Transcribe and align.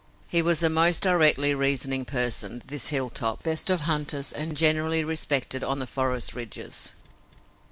He 0.27 0.41
was 0.41 0.63
a 0.63 0.67
most 0.71 1.03
directly 1.03 1.53
reasoning 1.53 2.05
person, 2.05 2.63
this 2.65 2.89
Hilltop, 2.89 3.43
best 3.43 3.69
of 3.69 3.81
hunters 3.81 4.33
and 4.33 4.57
generally 4.57 5.03
respected 5.03 5.63
on 5.63 5.77
the 5.77 5.85
forest 5.85 6.33
ridges. 6.33 6.95